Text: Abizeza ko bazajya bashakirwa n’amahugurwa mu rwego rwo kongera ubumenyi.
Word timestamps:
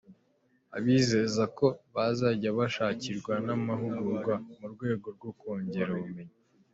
Abizeza 0.77 1.43
ko 1.57 1.67
bazajya 1.95 2.49
bashakirwa 2.59 3.33
n’amahugurwa 3.45 4.33
mu 4.59 4.65
rwego 4.73 5.07
rwo 5.15 5.29
kongera 5.39 5.91
ubumenyi. 5.97 6.37